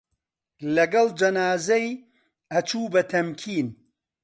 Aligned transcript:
لەگەڵ 0.75 1.07
جەنازەی 1.19 1.87
ئەچوو 2.51 2.91
بە 2.93 3.01
تەمکین 3.11 3.67